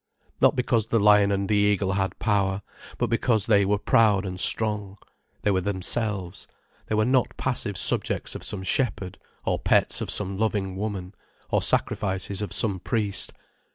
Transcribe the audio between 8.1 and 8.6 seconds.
of